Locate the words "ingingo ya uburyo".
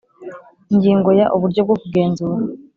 0.73-1.59